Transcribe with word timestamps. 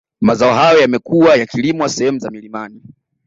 Mazao 0.21 0.53
hayo 0.53 0.81
yamekuwa 0.81 1.35
yakilimwa 1.35 1.89
sehemu 1.89 2.19
za 2.19 2.31
milimani 2.31 2.81